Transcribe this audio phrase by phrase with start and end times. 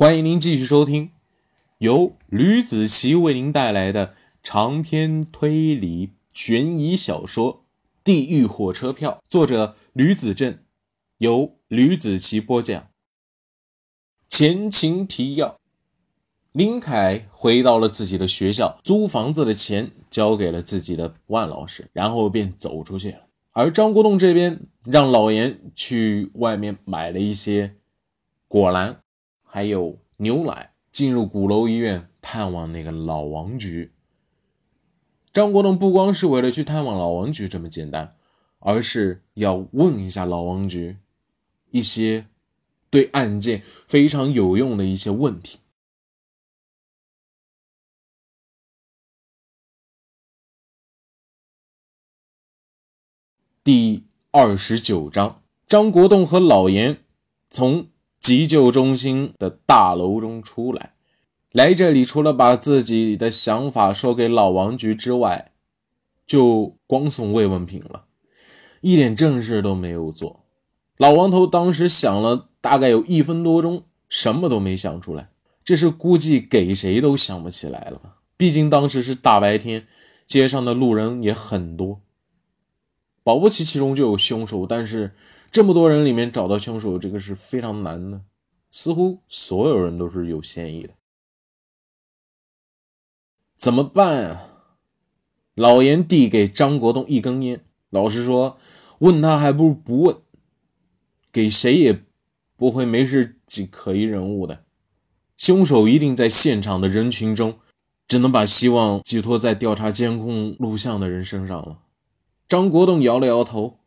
[0.00, 1.10] 欢迎您继续收听
[1.76, 7.56] 由吕子奇为您带来的长篇推理悬疑小说
[8.02, 10.58] 《地狱火车票》，作者吕子正，
[11.18, 12.88] 由吕子奇播讲。
[14.26, 15.58] 前情提要：
[16.52, 23.26] 林凯回到了自己的学校，租房子的钱交给了自己的万老师，然后便走出去了。
[23.52, 27.74] 而张国栋这边让老严去外面买了一些
[28.48, 28.98] 果篮。
[29.52, 33.90] 还有牛奶，进入鼓楼医院探望那个老王局。
[35.32, 38.14] 张国栋不光是为了去探望老王局这么简单，
[38.60, 40.98] 而是要问一下老王局
[41.72, 42.28] 一些
[42.90, 45.58] 对案件非常有用的一些问题。
[53.64, 57.02] 第二十九章，张国栋和老严
[57.50, 57.89] 从。
[58.20, 60.92] 急救中心的大楼中出来，
[61.52, 65.52] 来这里除了把自己的想法说给老王局之外，
[66.26, 68.04] 就光送慰问品了，
[68.82, 70.44] 一点正事都没有做。
[70.98, 75.30] 老王头当时想了大概有一分多钟，什么都没想出来，
[75.64, 78.16] 这是估计给谁都想不起来了吧？
[78.36, 79.86] 毕竟当时是大白天，
[80.26, 82.02] 街上的路人也很多，
[83.22, 85.12] 保不齐其中就有凶手，但是。
[85.50, 88.22] 这么多人里面找到凶手，这个是非常难的。
[88.70, 90.90] 似乎所有人都是有嫌疑的，
[93.56, 94.46] 怎么办啊？
[95.56, 98.56] 老严递给张国栋一根烟，老实说，
[99.00, 100.16] 问他还不如不问，
[101.32, 102.04] 给谁也
[102.56, 104.64] 不会没事记可疑人物的。
[105.36, 107.58] 凶手一定在现场的人群中，
[108.06, 111.80] 只能把希望寄托在调查监控录像的人身上了。
[112.46, 113.80] 张国栋摇了摇头，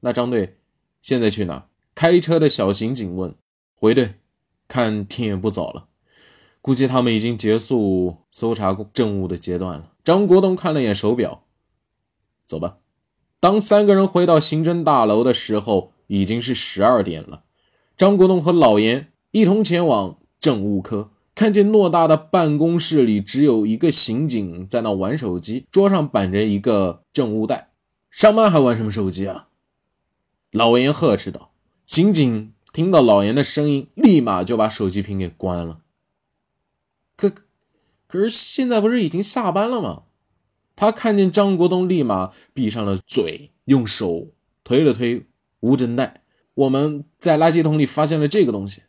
[0.00, 0.56] 那张队。
[1.02, 1.66] 现在去哪？
[1.94, 3.34] 开车的小刑警问。
[3.74, 4.16] 回队，
[4.68, 5.86] 看天也不早了，
[6.60, 9.92] 估计他们已经结束搜查证物的阶段了。
[10.04, 11.44] 张国栋看了眼手表，
[12.44, 12.76] 走吧。
[13.38, 17.44] 当三个人回到刑侦大楼的时候，已经是十二点了。
[17.96, 27.70] 张国栋和老严一同前往政务科，看见偌大的办公室里只有一个刑警在那玩手机，桌上摆着一个证物袋。
[28.10, 29.48] 上班还玩什么手机啊？
[30.52, 31.52] 老严呵斥道
[31.86, 35.82] ：“刑警听到老严的声音，立马就把手机屏给关了。
[37.16, 37.32] 可，
[38.08, 40.04] 可是现在不是已经下班了吗？”
[40.74, 44.28] 他看见张国栋，立马闭上了嘴，用手
[44.64, 45.26] 推了推
[45.60, 46.24] 无针袋。
[46.54, 48.82] 我们在垃圾桶里发现了这个东西，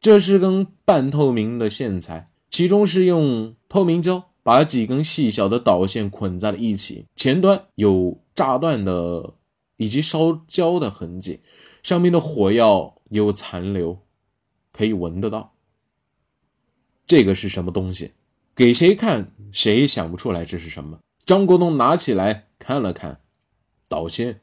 [0.00, 9.35] 这是根半透明的线材，其中是用透明胶把几根细小的导线捆在了一起，前端有炸断的。
[9.76, 11.40] 以及烧焦的痕迹，
[11.82, 14.00] 上面的火药有残留，
[14.72, 15.54] 可以闻得到。
[17.06, 18.12] 这个是什么东西？
[18.54, 21.00] 给谁看，谁也想不出来这是什么。
[21.24, 23.20] 张国栋拿起来看了看，
[23.88, 24.40] 导线。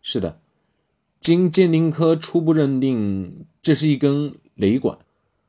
[0.00, 0.40] 是的，
[1.20, 4.98] 经鉴定科初步认定，这是一根雷管，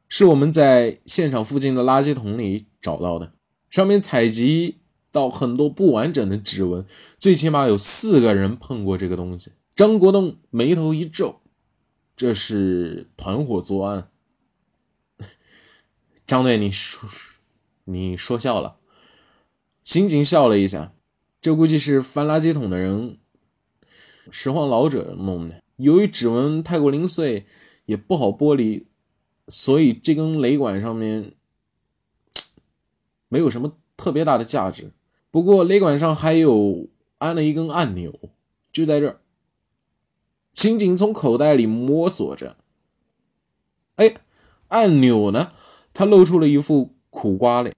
[0.10, 3.32] 是我们在现场附近的垃圾桶里找到的，
[3.70, 4.81] 上面采集。
[5.12, 6.86] 到很多不完整的指纹，
[7.20, 9.52] 最起码有四个人碰过这个东西。
[9.76, 11.42] 张国栋眉头一皱，
[12.16, 14.10] 这是团伙作案。
[16.26, 17.10] 张队，你说
[17.86, 18.78] 你说笑了。
[19.84, 20.94] 刑警笑了一下，
[21.42, 23.18] 这估计是翻垃圾桶的人
[24.30, 25.62] 拾荒老者弄的。
[25.78, 27.46] 由于指纹太过零碎，
[27.86, 28.88] 也不好剥离，
[29.48, 31.34] 所以这根雷管上面
[33.28, 34.92] 没有什么特别大的价值。
[35.32, 38.14] 不过雷管上还有安了一根按钮，
[38.72, 39.22] 就在这儿。
[40.54, 42.58] 刑警从口袋里摸索着，
[43.96, 44.18] 哎，
[44.68, 45.52] 按钮呢？
[45.94, 47.76] 他露出了一副苦瓜脸。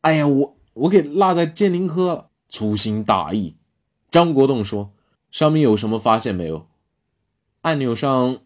[0.00, 2.30] 哎呀，我我给落在鉴定科了。
[2.48, 3.56] 粗心大意。
[4.08, 4.92] 张国栋说
[5.28, 6.68] ：“上面有什么发现没有？”
[7.62, 8.38] 按钮上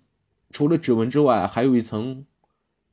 [0.50, 2.24] 除了指纹之外，还有一层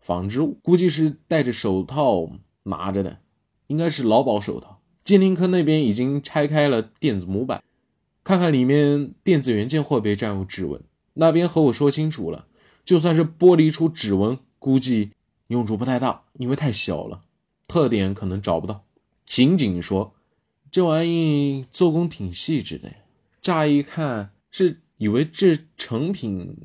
[0.01, 2.29] 纺织物，估计是戴着手套
[2.63, 3.21] 拿着的，
[3.67, 4.74] 应该是劳保手套。
[5.05, 7.63] 鉴定科那边已经拆开了电子模板，
[8.23, 10.81] 看看里面电子元件会不会占有指纹。
[11.13, 12.47] 那边和我说清楚了，
[12.83, 15.11] 就算是剥离出指纹，估计
[15.49, 17.21] 用处不太大，因为太小了，
[17.67, 18.83] 特点可能找不到。
[19.27, 20.15] 刑警说
[20.71, 22.95] ：“这玩意做工挺细致的，
[23.39, 26.55] 乍一看是以为这成品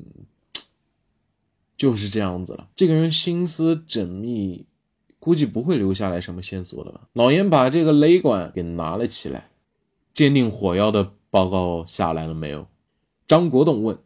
[1.77, 2.69] 就是这样子了。
[2.75, 4.65] 这个人心思缜密。”
[5.21, 7.01] 估计不会留下来什么线索的吧？
[7.13, 9.49] 老严把这个雷管给拿了起来。
[10.11, 12.65] 鉴定火药的报告下来了没有？
[13.27, 13.99] 张国栋问。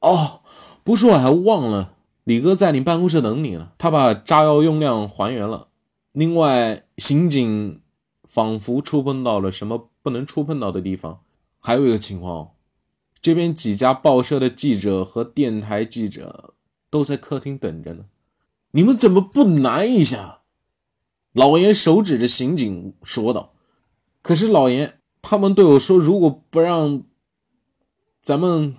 [0.00, 0.40] 哦，
[0.82, 1.94] 不说我还忘了，
[2.24, 5.68] 李哥在你办公室等你呢，他把炸药用量还原了。
[6.10, 7.80] 另外，刑警
[8.24, 11.20] 仿佛触碰到了什么不能触碰到的地方。
[11.60, 12.50] 还有一个情况，
[13.20, 16.54] 这边几家报社的记者和电台记者
[16.90, 18.06] 都在客厅等着呢，
[18.72, 20.40] 你们怎么不拦一下？
[21.32, 23.54] 老严手指着刑警说道
[24.20, 27.02] ：“可是老严，他们对我说，如果不让
[28.20, 28.76] 咱们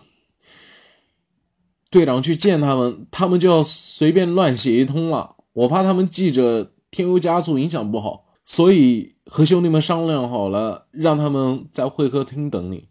[1.89, 5.37] 队长去见他们，他们就要随便乱写一通了。
[5.53, 12.89] 我怕他们记者添油加醋，影响不好，所以和兄弟们商量好了，让他们在会客厅等你。”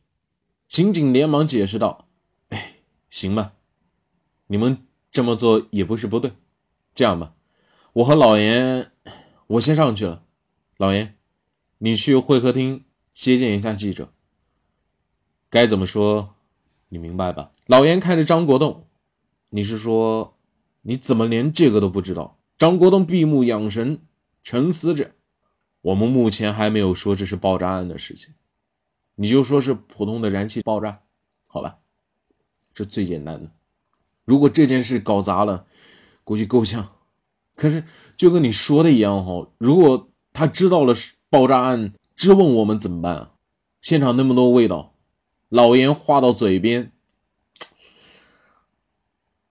[0.69, 2.09] 刑警连忙解释道
[2.51, 2.77] ：“哎，
[3.09, 3.53] 行吧，
[4.47, 4.79] 你们
[5.11, 6.33] 这么做也不是不对。
[6.95, 7.35] 这样吧，
[7.95, 8.89] 我和老严。”
[9.49, 10.25] 我先上去了，
[10.79, 11.19] 老严，
[11.79, 14.11] 你去会客厅接见一下记者。
[15.51, 16.37] 该怎么说，
[16.89, 17.51] 你明白吧？
[17.67, 18.87] 老严看着张国栋，
[19.51, 20.39] 你是说，
[20.83, 22.39] 你怎么连这个都不知道？
[22.57, 24.01] 张国栋闭目养神，
[24.43, 25.11] 沉思着。
[25.83, 28.33] 我们目前还没有说这是爆炸案的事情，
[29.17, 31.03] 你就说是普通的燃气爆炸，
[31.49, 31.81] 好吧？
[32.73, 33.51] 这最简单的。
[34.25, 35.67] 如果这件事搞砸了，
[36.33, 36.89] 估计够呛。
[37.55, 37.85] 可是，
[38.17, 40.95] 就跟你说的一样哈，如果他知道了
[41.29, 43.33] 爆炸案，质问我们怎么办啊？
[43.83, 44.95] 现场那么多味道，
[45.51, 46.91] 老严话到嘴边，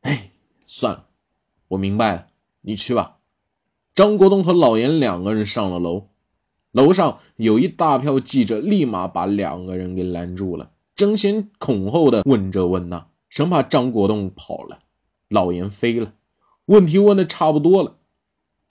[0.02, 0.32] 哎，
[0.66, 1.06] 算了，
[1.68, 2.28] 我明白了，
[2.62, 3.20] 你去吧。
[3.94, 6.08] 张国栋和老严两个人上了楼，
[6.72, 14.80] 楼上有一大票记者，立马把两个人给拦住了，争先恐后的问这问那，生怕张国栋跑了，
[15.30, 16.14] 老严飞了。
[16.72, 17.98] 问题问的差不多了，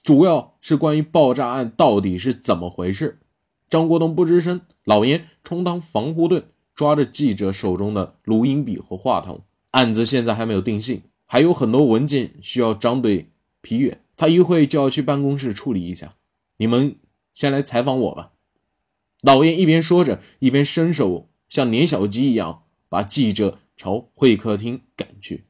[0.02, 3.20] 主要是关于爆炸案到底是怎么回事。
[3.69, 9.43] 张国栋不吱声，老严充当防护盾，抓着记者手中的录音笔和话筒。
[9.73, 16.14] 案子现在还没有定性，还有很多文件需要张队批阅，他一会就要去办公室处理一下。
[16.56, 16.97] 你们
[17.35, 18.32] 先来采访我吧。
[19.20, 25.44] 老严一边说着，一边伸手像撵小鸡一样把记者朝会客厅赶去。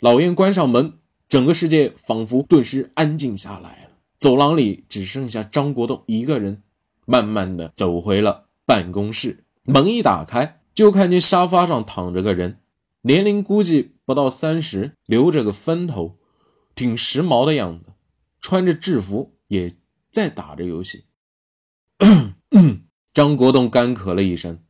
[0.00, 0.94] 老严关上门。
[1.34, 6.62] 整个世界仿佛顿时安静下来了，走廊里只剩下张国栋一个人，
[7.06, 9.44] 慢慢的走回了办公室。
[9.64, 12.60] 门一打开，就看见沙发上躺着个人，
[13.00, 16.20] 年龄估计不到三十，留着个分头，
[16.76, 17.86] 挺时髦的样子，
[18.40, 19.74] 穿着制服，也
[20.12, 21.06] 在打着游戏。
[23.12, 24.62] 张国栋干咳了一声：“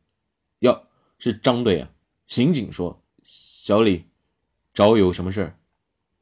[0.61, 0.87] 哟，
[1.19, 1.91] 是张队啊。”
[2.25, 4.05] 刑警说：“小李，
[4.73, 5.59] 找我有什么事儿？”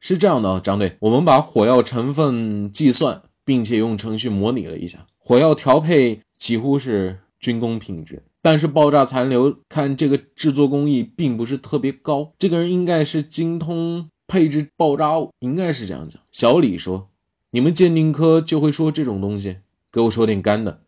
[0.05, 16.21] 是这样的啊，张队，我们把火药成分计算，并且用程序模拟了一下，火药调配几乎是军工品质，但是爆炸残留看这个制作工艺并不是特别高，这个人应该是精通配置爆炸物，应该是这样讲。
[16.29, 17.07] 小李说
[17.51, 19.59] ：“你们鉴定科就会说这种东西，
[19.89, 20.81] 给我说点干的，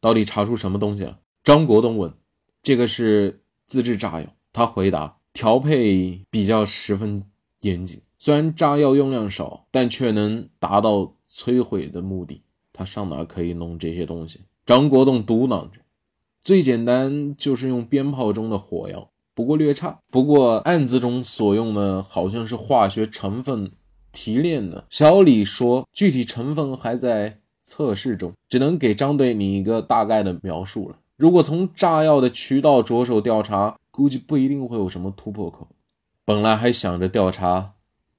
[0.00, 2.12] 到底查出什么东西了？”张国栋问
[2.64, 7.22] ：“这个是自制炸药。”他回答：“调配比较十分
[7.60, 12.42] 严谨。”虽然炸药用量少，但却能达到摧毁的目的。
[12.72, 14.40] 他上哪可以弄这些东西？
[14.64, 15.80] 张国栋嘟囔着
[16.42, 20.00] ：“最简单就是用鞭炮中的火药，不过略差。
[20.10, 23.70] 不过案子中所用的好像是化学成分
[24.12, 30.98] 提炼的。”小李说：“具体成分还在测试中，只能给张队你一个大概的描述了。
[31.16, 35.68] 如果从炸药的渠道着手调查，估计不一定会有什么突破口。
[36.24, 37.72] 本来还想着调查。”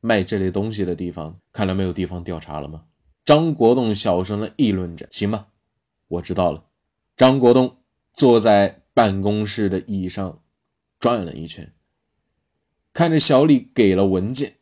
[0.07, 2.85] 卖这类东西的地方，看来没有地方调查了吗？
[3.25, 5.05] 张国栋小声的议论着。
[5.11, 5.47] 行吧，
[6.07, 6.63] 我知道了。
[7.17, 7.75] 张国栋
[8.13, 10.39] 坐在办公室的椅上，
[10.97, 11.73] 转了一圈，
[12.93, 14.55] 看着小李给了文件，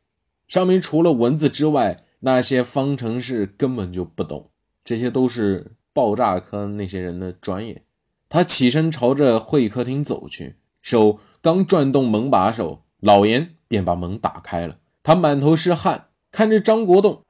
[0.48, 4.50] 上面除了文字之外，那些方程式根本就不懂，
[4.84, 7.84] 这些都是爆炸科那些人的专业。
[8.28, 14.80] 他起身朝着会客厅走去，手刚转动门把手，老严便把门打开了。
[15.06, 17.22] 他满头是汗，看着张国栋，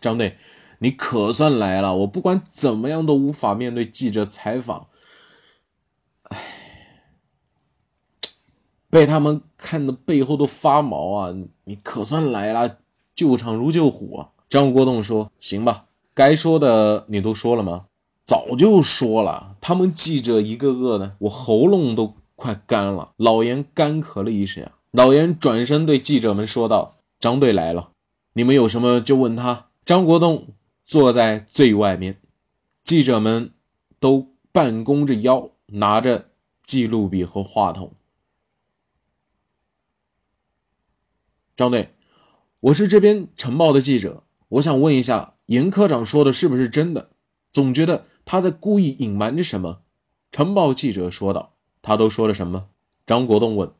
[0.00, 0.36] 张队，
[0.78, 1.96] 你可算来了！
[1.96, 4.86] 我不管怎么样都无法面对记者采访，
[6.28, 6.38] 哎，
[8.88, 11.34] 被他们看的背后都发毛啊！
[11.64, 12.78] 你可算来了，
[13.16, 14.28] 救场如救火！
[14.48, 17.86] 张国栋说：“行吧，该说的你都说了吗？
[18.24, 19.56] 早就说了。
[19.60, 26.94] 他们记者一个个的，我喉咙都快干了。”老严干咳了一声，老严转身对记者们说道。
[27.20, 27.92] 张队来了，
[28.34, 29.70] 你们有什么就问他。
[29.84, 30.48] 张国栋
[30.84, 32.20] 坐在最外面，
[32.84, 33.52] 记者们
[33.98, 36.30] 都半弓着腰，拿着
[36.62, 37.92] 记录笔和话筒。
[41.56, 41.94] 张队，
[42.60, 47.10] 我是这边晨报的记者，我想问一下，严科长说的是不是真的？
[47.50, 49.80] 总觉得他在故意隐瞒着什么。
[50.30, 52.68] 晨报记者说道：“他都说了什么？”
[53.06, 53.72] 张国栋问：“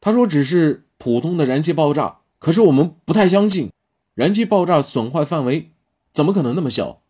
[0.00, 3.70] 他说只是普通的燃气爆炸，可是我们不太相信，
[4.16, 5.70] 燃气爆炸损坏范围
[6.12, 7.02] 怎么可能那么小？”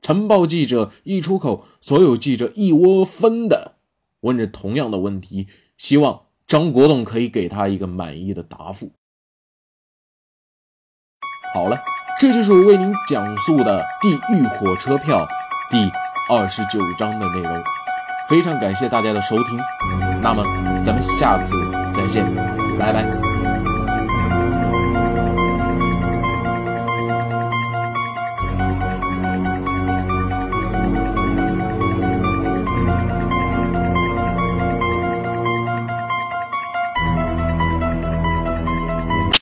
[0.00, 3.74] 晨报记者一出口，所有记者一窝蜂的
[4.20, 5.46] 问着同样的问题，
[5.76, 8.92] 希望张国栋可以给他一个满意的答复。
[11.52, 11.78] 好了，
[12.18, 15.26] 这就是我为您讲述的《地狱火车票》
[15.70, 15.90] 第
[16.32, 17.62] 二十九章的内容。
[18.26, 19.58] 非常感谢大家的收听，
[20.22, 20.42] 那么
[20.82, 21.52] 咱们下次
[21.92, 22.24] 再见，
[22.78, 23.25] 拜拜。